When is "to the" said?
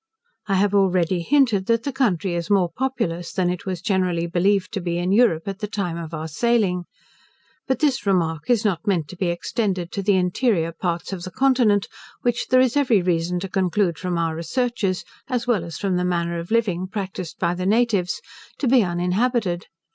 9.91-10.15